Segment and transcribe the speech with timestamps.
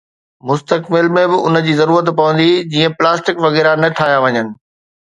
[0.51, 4.47] مستقبل ۾ به ان جي ضرورت پوندي، جيئن پلاسٽڪ وغيره نه ٺاهيا وڃن